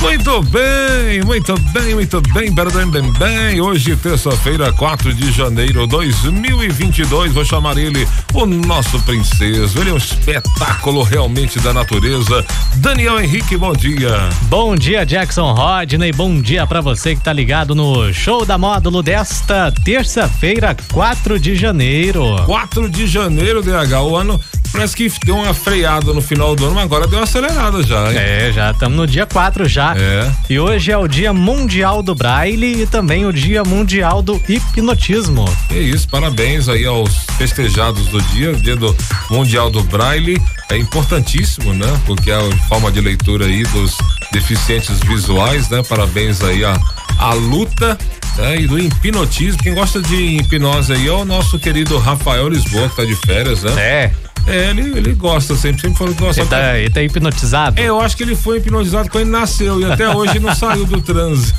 [0.00, 3.60] Muito bem, muito bem, muito bem, bem, bem, bem.
[3.60, 7.32] Hoje, terça-feira, 4 de janeiro de 2022.
[7.32, 9.78] Vou chamar ele o nosso princeso.
[9.78, 12.44] Ele é um espetáculo realmente da natureza.
[12.76, 14.28] Daniel Henrique, bom dia.
[14.42, 16.12] Bom dia, Jackson Rodney.
[16.12, 21.54] Bom dia para você que tá ligado no show da módulo desta terça-feira, 4 de
[21.54, 22.42] janeiro.
[22.44, 24.02] 4 de janeiro, DH.
[24.02, 24.40] O ano
[24.72, 28.10] parece que deu uma freada no final do ano, mas agora deu uma acelerada já,
[28.10, 28.18] hein?
[28.18, 29.94] É, já estamos no dia 4 já.
[29.96, 30.32] É.
[30.48, 35.44] E hoje é o Dia Mundial do Braille e também o Dia Mundial do Hipnotismo.
[35.70, 38.96] É isso, parabéns aí aos festejados do dia, dia do
[39.30, 40.40] Mundial do Braille.
[40.70, 42.00] É importantíssimo, né?
[42.06, 43.96] Porque é a forma de leitura aí dos
[44.32, 45.82] deficientes visuais, né?
[45.82, 46.78] Parabéns aí a,
[47.18, 47.98] a luta
[48.36, 48.60] né?
[48.60, 49.62] e do hipnotismo.
[49.62, 53.62] Quem gosta de hipnose aí é o nosso querido Rafael Lisboa, que tá de férias,
[53.62, 53.72] né?
[53.76, 54.12] É.
[54.46, 56.40] É, ele, ele gosta sempre, sempre falou que gosta.
[56.40, 57.80] Ele tá, ele tá hipnotizado?
[57.80, 60.84] É, eu acho que ele foi hipnotizado quando ele nasceu e até hoje não saiu
[60.84, 61.54] do transe.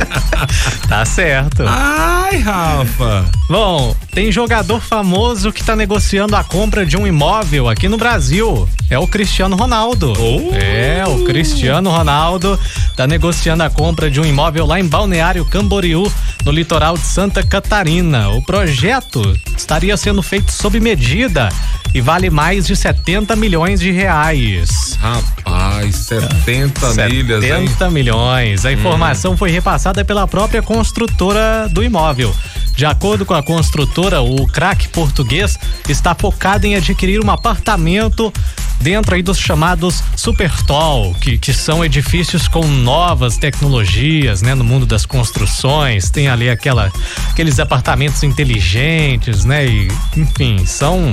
[0.88, 1.62] tá certo.
[1.66, 3.26] Ai, Rafa.
[3.48, 8.66] Bom, tem jogador famoso que tá negociando a compra de um imóvel aqui no Brasil.
[8.90, 10.12] É o Cristiano Ronaldo.
[10.18, 10.52] Oh.
[10.52, 12.58] É, o Cristiano Ronaldo
[12.96, 16.12] tá negociando a compra de um imóvel lá em Balneário Camboriú,
[16.44, 18.30] no litoral de Santa Catarina.
[18.30, 19.22] O projeto
[19.56, 21.50] estaria sendo feito sob medida
[21.94, 24.98] e vale mais de 70 milhões de reais.
[25.00, 27.68] Rapaz, 70 milhas, hein?
[27.68, 28.66] 70 milhões.
[28.66, 29.36] A informação hum.
[29.36, 32.34] foi repassada pela própria construtora do imóvel.
[32.74, 38.32] De acordo com a construtora, o craque português está focado em adquirir um apartamento
[38.80, 44.64] dentro aí dos chamados super tall, que, que são edifícios com novas tecnologias, né, no
[44.64, 46.10] mundo das construções.
[46.10, 46.90] Tem ali aquela
[47.30, 51.12] aqueles apartamentos inteligentes, né, e enfim, são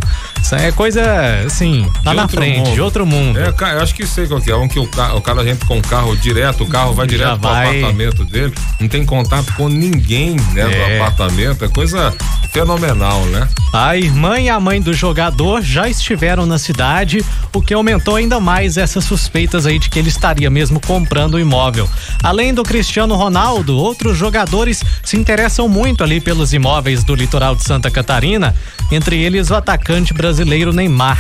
[0.52, 1.04] é coisa
[1.46, 2.74] assim, lá na frente, mundo.
[2.74, 3.38] de outro mundo.
[3.40, 5.78] É, eu acho que sei qual que é, um que o, o cara entra com
[5.78, 7.68] o carro direto, o carro vai direto Já pro vai...
[7.68, 11.02] apartamento dele, não tem contato com ninguém, né, é.
[11.02, 12.14] apartamento, é coisa
[12.54, 13.48] fenomenal, né?
[13.74, 17.24] A irmã e a mãe do jogador já estiveram na cidade,
[17.54, 21.40] o que aumentou ainda mais essas suspeitas aí de que ele estaria mesmo comprando o
[21.40, 21.90] imóvel.
[22.24, 27.64] Além do Cristiano Ronaldo, outros jogadores se interessam muito ali pelos imóveis do litoral de
[27.64, 28.56] Santa Catarina,
[28.90, 30.27] entre eles o atacante brasileiro
[30.74, 31.18] Neymar.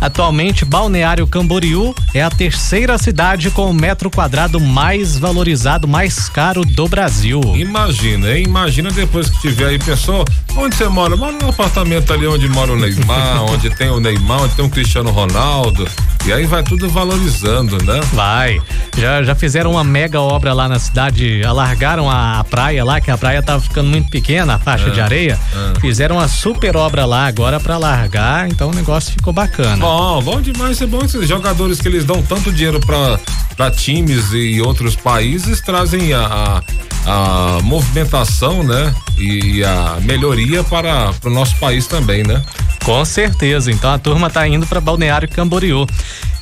[0.00, 6.64] Atualmente, Balneário Camboriú é a terceira cidade com o metro quadrado mais valorizado, mais caro
[6.64, 7.40] do Brasil.
[7.56, 8.44] Imagina, hein?
[8.46, 10.24] Imagina depois que tiver aí, pessoal,
[10.56, 11.16] onde você mora?
[11.16, 14.70] Mora no apartamento ali onde mora o Neymar, onde tem o Neymar, onde tem o
[14.70, 15.88] Cristiano Ronaldo.
[16.26, 18.00] E aí vai tudo valorizando, né?
[18.12, 18.60] Vai.
[18.96, 23.10] Já, já fizeram uma mega obra lá na cidade, alargaram a, a praia lá, que
[23.10, 25.38] a praia tava ficando muito pequena, a faixa é, de areia.
[25.76, 25.80] É.
[25.80, 29.76] Fizeram uma super obra lá agora para largar, então o negócio ficou bacana.
[29.84, 34.58] Bom, bom demais, é bom esses jogadores que eles dão tanto dinheiro para times e
[34.58, 36.62] outros países trazem a,
[37.06, 38.94] a, a movimentação, né?
[39.18, 42.42] E, e a melhoria para o nosso país também, né?
[42.82, 43.70] Com certeza.
[43.70, 45.86] Então a turma tá indo para Balneário Camboriú.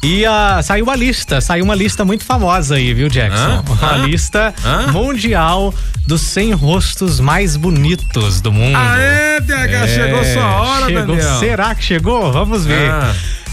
[0.04, 3.64] E a, saiu a lista, saiu uma lista muito famosa aí, viu, Jackson?
[3.68, 4.54] Uma lista
[4.92, 5.74] mundial
[6.06, 8.76] dos 100 rostos mais bonitos do mundo.
[8.76, 11.16] Aê, DH, é, chegou sua hora, chegou.
[11.16, 11.38] Daniel.
[11.38, 12.32] Será que chegou?
[12.32, 12.90] Vamos ver.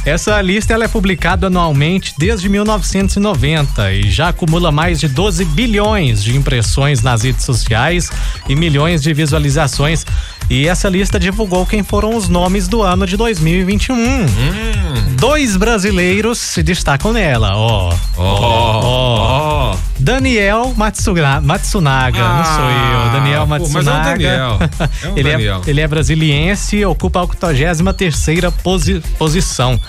[0.06, 6.24] Essa lista ela é publicada anualmente desde 1990 e já acumula mais de 12 bilhões
[6.24, 8.10] de impressões nas redes sociais
[8.48, 10.06] e milhões de visualizações.
[10.50, 13.96] E essa lista divulgou quem foram os nomes do ano de 2021.
[13.96, 14.26] Hum.
[15.20, 17.94] Dois brasileiros se destacam nela, ó.
[18.18, 18.40] Ó.
[18.42, 19.19] Ó.
[20.00, 23.12] Daniel Matsunaga, Matsunaga ah, não sou eu.
[23.12, 23.70] Daniel Matsunaga.
[23.70, 24.60] Pô, mas é o Daniel.
[25.04, 25.62] É um ele, Daniel.
[25.66, 29.80] É, ele é brasiliense e ocupa a 83 posi posição.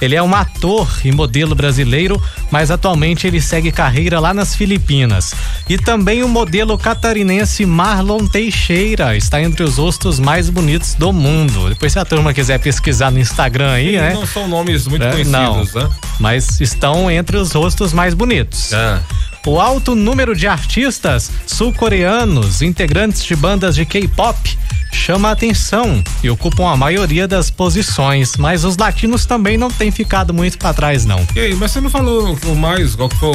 [0.00, 2.20] Ele é um ator e modelo brasileiro,
[2.50, 5.34] mas atualmente ele segue carreira lá nas Filipinas.
[5.68, 11.68] E também o modelo catarinense Marlon Teixeira está entre os rostos mais bonitos do mundo.
[11.68, 14.14] Depois, se a turma quiser pesquisar no Instagram aí, Eles né?
[14.14, 15.90] Não são nomes muito é, conhecidos, não, né?
[16.18, 18.72] Mas estão entre os rostos mais bonitos.
[18.72, 19.00] É.
[19.46, 24.58] O alto número de artistas sul-coreanos, integrantes de bandas de K-pop,
[24.92, 29.90] chama a atenção e ocupam a maioria das posições, mas os latinos também não têm
[29.90, 31.24] ficado muito para trás não.
[31.34, 33.32] E aí, mas você não falou o mais, qual que foi,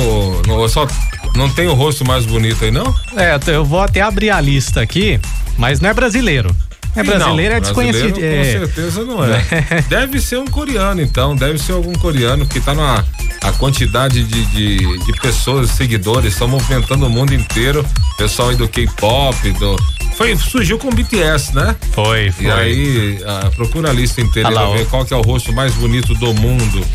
[0.48, 0.88] não, só
[1.36, 2.94] não tem o rosto mais bonito aí não?
[3.16, 5.20] É, eu vou até abrir a lista aqui,
[5.58, 6.56] mas não é brasileiro.
[6.96, 8.14] É brasileiro, é desconhecido.
[8.14, 8.60] brasileiro, é.
[8.60, 9.42] Com certeza não é.
[9.90, 11.36] deve ser um coreano, então.
[11.36, 13.04] Deve ser algum coreano que tá na
[13.44, 17.86] a quantidade de, de, de pessoas, seguidores, estão movimentando o mundo inteiro.
[18.18, 19.76] Pessoal aí do K-pop, do.
[20.16, 21.76] Foi, surgiu com o BTS, né?
[21.92, 22.46] Foi, foi.
[22.46, 25.52] E aí, ah, procura a lista inteira Ah pra ver qual que é o rosto
[25.52, 26.86] mais bonito do mundo.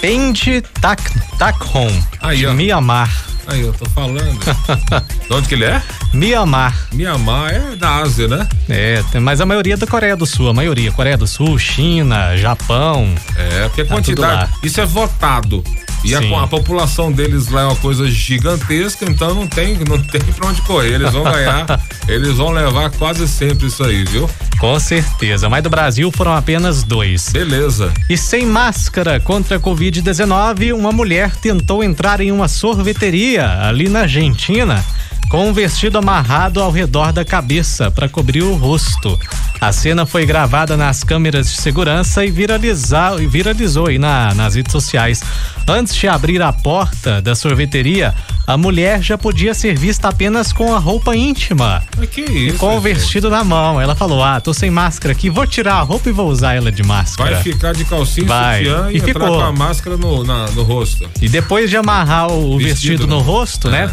[0.00, 1.02] Pende Tak,
[1.38, 1.90] Takhon,
[2.34, 2.46] de.
[2.46, 3.29] Mianmar.
[3.46, 4.38] Aí, eu tô falando.
[5.26, 5.82] de onde que ele é?
[6.12, 6.74] Mianmar.
[6.92, 8.48] Mianmar é da Ásia, né?
[8.68, 10.92] É, mas a maioria é da Coreia do Sul, a maioria.
[10.92, 13.14] Coreia do Sul, China, Japão.
[13.36, 14.52] É, porque a Tá quantidade.
[14.62, 15.64] Isso é votado.
[16.02, 20.20] E a, a população deles lá é uma coisa gigantesca, então não tem, não tem
[20.20, 20.94] pra onde correr.
[20.94, 21.66] Eles vão ganhar,
[22.08, 24.28] eles vão levar quase sempre isso aí, viu?
[24.58, 25.48] Com certeza.
[25.48, 27.30] Mas do Brasil foram apenas dois.
[27.30, 27.92] Beleza.
[28.08, 34.00] E sem máscara contra a Covid-19, uma mulher tentou entrar em uma sorveteria ali na
[34.00, 34.84] Argentina
[35.28, 39.18] com um vestido amarrado ao redor da cabeça para cobrir o rosto.
[39.60, 44.54] A cena foi gravada nas câmeras de segurança e, viralizar, e viralizou aí na- nas
[44.54, 45.22] redes sociais.
[45.68, 48.12] Antes de abrir a porta da sorveteria,
[48.44, 51.80] a mulher já podia ser vista apenas com a roupa íntima.
[52.10, 52.58] Que isso?
[52.58, 52.94] Com o gente?
[52.94, 53.80] vestido na mão.
[53.80, 56.72] Ela falou: Ah, tô sem máscara aqui, vou tirar a roupa e vou usar ela
[56.72, 57.34] de máscara.
[57.34, 58.64] Vai ficar de calcinha, Vai.
[58.64, 59.28] sutiã e, E ficou.
[59.28, 61.08] com a máscara no, na- no rosto.
[61.22, 63.22] E depois de amarrar o Vestido, vestido, no né?
[63.24, 63.90] rosto, É.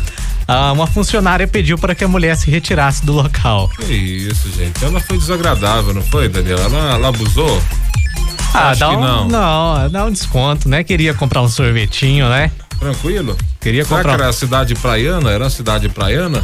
[0.48, 3.70] ah, uma funcionária pediu para que a mulher se retirasse do local.
[3.78, 4.84] Que isso, gente.
[4.84, 6.62] Ela foi desagradável, não foi, Daniela?
[6.62, 7.62] Ela, ela abusou?
[8.54, 9.28] Ah, Acho dá que um, não.
[9.28, 10.84] não, dá um desconto, né?
[10.84, 12.50] Queria comprar um sorvetinho, né?
[12.80, 13.36] Tranquilo?
[13.60, 15.30] Queria Será comprar- que era a cidade praiana?
[15.32, 16.44] Era a cidade praiana?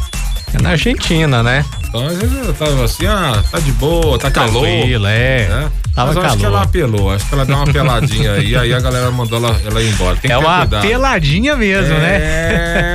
[0.53, 1.65] É na Argentina, né?
[1.87, 4.63] Então, às vezes ela tava assim, ah, tá de boa, tá calor.
[4.67, 5.47] Tranquilo, é.
[5.47, 5.71] né?
[5.95, 6.55] Tava Mas eu acho que calor.
[6.57, 9.55] ela apelou, acho que ela deu uma peladinha aí, e aí a galera mandou ela,
[9.63, 10.15] ela ir embora.
[10.15, 10.81] Tem É uma cuidado.
[10.81, 12.15] peladinha mesmo, né?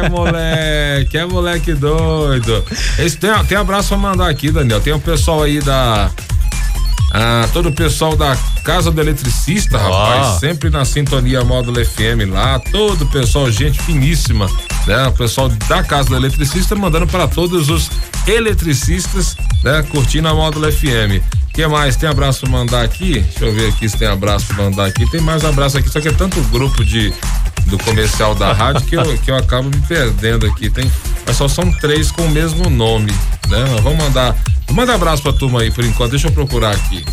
[0.05, 2.65] É, moleque, é moleque doido.
[2.99, 4.81] Esse, tem, tem abraço pra mandar aqui, Daniel.
[4.81, 6.11] Tem o pessoal aí da.
[7.11, 12.59] Ah, todo o pessoal da Casa do Eletricista, rapaz, sempre na sintonia módulo FM lá,
[12.59, 14.47] todo o pessoal, gente finíssima,
[14.87, 15.07] né?
[15.07, 17.91] O pessoal da Casa do Eletricista mandando para todos os
[18.27, 19.83] eletricistas, né?
[19.91, 21.23] Curtindo a módulo FM.
[21.55, 21.97] que mais?
[21.97, 23.21] Tem abraço mandar aqui?
[23.21, 25.11] Deixa eu ver aqui se tem abraço mandar aqui.
[25.11, 27.13] Tem mais abraço aqui, só que é tanto grupo de
[27.69, 30.69] do comercial da rádio que eu, que eu acabo me perdendo aqui.
[30.71, 30.91] Tem,
[31.27, 33.13] mas só são três com o mesmo nome,
[33.49, 33.65] né?
[33.83, 34.37] Vamos mandar.
[34.71, 37.05] Manda abraço pra turma aí por enquanto, deixa eu procurar aqui.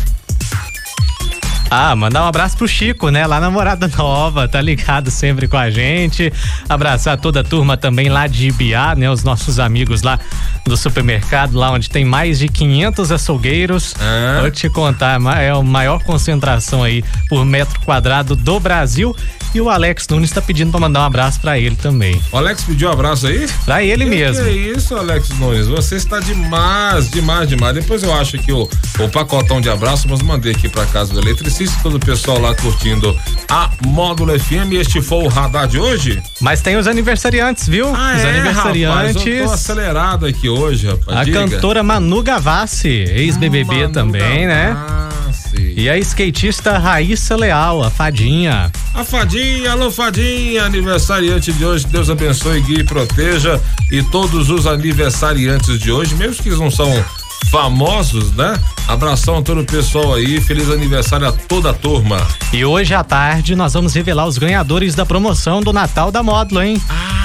[1.70, 3.26] Ah, mandar um abraço pro Chico, né?
[3.26, 6.32] Lá na Morada Nova, tá ligado sempre com a gente.
[6.68, 9.10] Abraçar toda a turma também lá de Ibiá, né?
[9.10, 10.18] Os nossos amigos lá
[10.64, 13.94] do supermercado, lá onde tem mais de 500 açougueiros.
[14.00, 14.40] É.
[14.40, 19.14] Vou te contar, é a maior concentração aí por metro quadrado do Brasil.
[19.54, 22.20] E o Alex Nunes tá pedindo pra mandar um abraço pra ele também.
[22.30, 23.48] O Alex pediu um abraço aí?
[23.64, 24.44] Pra ele Que mesmo.
[24.44, 25.66] Que é isso, Alex Nunes?
[25.66, 27.74] Você está demais, demais, demais.
[27.74, 31.20] Depois eu acho que o, o pacotão de abraços, mas mandei aqui pra casa do
[31.20, 33.18] eletricista, todo o pessoal lá curtindo
[33.48, 34.72] a Módulo FM.
[34.72, 36.22] Este foi o radar de hoje?
[36.40, 37.90] Mas tem os aniversariantes, viu?
[37.90, 39.16] os é, aniversariantes.
[39.16, 41.18] Rapaz, eu tô acelerado aqui hoje, rapaz.
[41.18, 41.48] a Diga.
[41.48, 44.74] cantora Manu Gavassi, ex-BBB também, né?
[44.74, 45.74] Gavassi.
[45.76, 48.70] E a skatista Raíssa Leal, a fadinha.
[48.92, 53.60] A Fadinha, alô Fadinha, aniversariante de hoje, Deus abençoe, guie e proteja.
[53.90, 56.92] E todos os aniversariantes de hoje, mesmo que eles não são
[57.50, 58.58] famosos, né?
[58.88, 62.24] Abração a todo o pessoal aí, feliz aniversário a toda a turma.
[62.52, 66.62] E hoje à tarde nós vamos revelar os ganhadores da promoção do Natal da Módulo,
[66.62, 66.80] hein?
[66.88, 67.15] Ah,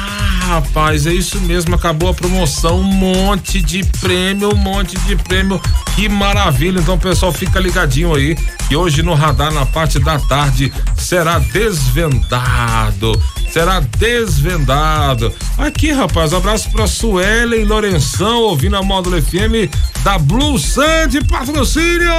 [0.51, 5.61] rapaz, é isso mesmo, acabou a promoção, um monte de prêmio, um monte de prêmio,
[5.95, 6.79] que maravilha.
[6.79, 8.35] Então, pessoal, fica ligadinho aí,
[8.67, 13.21] que hoje no radar, na parte da tarde, será desvendado.
[13.49, 15.33] Será desvendado.
[15.57, 19.69] Aqui, rapaz, abraço pra Suelen Lourenção, ouvindo a Módulo FM
[20.03, 22.11] da Blue Sand Patrocínio.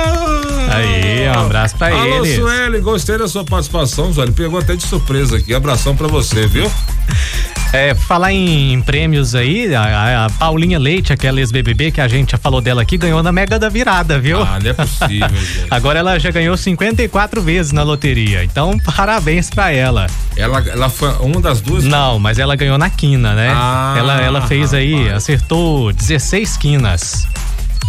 [0.71, 2.37] Aí, um abraço pra Alô, eles.
[2.37, 4.35] Suelen, gostei da sua participação, Suelen.
[4.35, 5.55] Pegou até de surpresa aqui.
[5.55, 6.71] Abração pra você, viu?
[7.73, 12.39] É, falar em, prêmios aí, a, a Paulinha Leite, aquela ex-BBB que a gente já
[12.39, 14.43] falou dela aqui, ganhou na Mega da Virada, viu?
[14.43, 15.67] Ah, não é possível, gente.
[15.71, 18.45] Agora ela já ganhou 54 vezes na loteria.
[18.45, 20.07] Então, parabéns pra ela.
[20.37, 21.85] Ela, ela foi uma das duas.
[21.85, 23.51] Não, mas ela ganhou na quina, né?
[23.55, 27.27] Ah, ela, ela fez aí, acertou 16 quinas.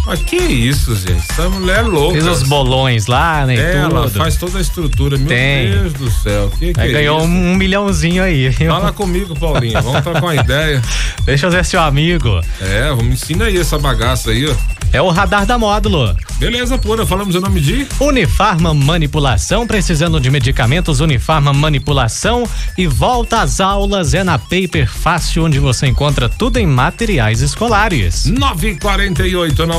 [0.06, 1.24] Mas que isso, gente?
[1.30, 2.12] Essa mulher é louca.
[2.12, 3.54] Fez os bolões lá, né?
[3.54, 5.16] e Ela faz toda a estrutura.
[5.16, 5.70] Meu Tem.
[5.70, 6.50] Deus do céu.
[6.58, 7.28] Que que Aí é ganhou isso?
[7.28, 8.52] um, milhãozinho aí.
[8.52, 9.80] Fala comigo, Paulinho.
[9.80, 10.82] Vamos trocar uma ideia.
[11.24, 12.40] Deixa eu ver seu amigo.
[12.60, 14.54] É, vamos ensina aí essa bagaça aí, ó.
[14.92, 16.14] É o radar da módulo.
[16.38, 17.04] Beleza, pura.
[17.04, 17.84] Falamos o nome de.
[17.98, 25.46] Unifarma Manipulação, precisando de medicamentos, Unifarma Manipulação e volta às aulas é na Paper Fácil,
[25.46, 28.26] onde você encontra tudo em materiais escolares.
[28.26, 29.78] 948 na